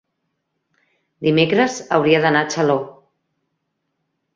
Dimecres 1.29 1.77
hauria 1.99 2.25
d'anar 2.27 2.45
a 2.47 2.51
Xaló. 2.59 2.83